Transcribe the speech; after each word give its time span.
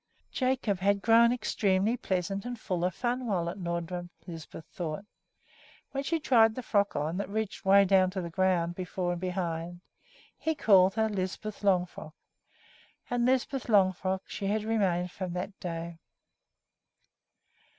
Jacob 0.31 0.79
had 0.79 1.03
grown 1.03 1.31
extremely 1.31 1.95
pleasant 1.95 2.43
and 2.43 2.59
full 2.59 2.83
of 2.83 2.95
fun 2.95 3.27
while 3.27 3.47
at 3.47 3.59
Nordrum, 3.59 4.09
Lisbeth 4.25 4.65
thought. 4.65 5.05
When 5.91 6.03
she 6.03 6.19
tried 6.19 6.55
the 6.55 6.63
frock 6.63 6.95
on 6.95 7.21
and 7.21 7.21
it 7.21 7.29
reached 7.29 7.65
way 7.65 7.85
down 7.85 8.09
to 8.09 8.21
the 8.21 8.31
ground 8.31 8.73
before 8.73 9.11
and 9.11 9.21
behind, 9.21 9.81
he 10.39 10.55
called 10.55 10.95
her 10.95 11.07
"Lisbeth 11.07 11.61
Longfrock" 11.61 12.13
and 13.11 13.27
Lisbeth 13.27 13.67
Longfrock 13.69 14.21
she 14.27 14.47
had 14.47 14.63
remained 14.63 15.11
from 15.11 15.33
that 15.33 15.59
day. 15.59 15.99